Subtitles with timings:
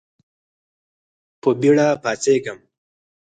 [1.41, 2.59] په بېړه پاڅېږم.